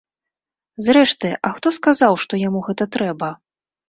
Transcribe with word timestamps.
Зрэшты, 0.85 1.29
а 1.49 1.51
хто 1.57 1.71
сказаў, 1.77 2.13
што 2.23 2.39
яму 2.47 2.63
гэта 2.69 2.83
трэба. 2.97 3.29